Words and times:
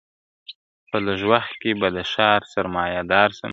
په 0.89 0.97
لږ 1.05 1.21
وخت 1.31 1.53
کي 1.61 1.71
به 1.79 1.87
د 1.95 1.99
ښار 2.11 2.39
سرمایه 2.53 3.01
دار 3.11 3.29
سم.. 3.37 3.49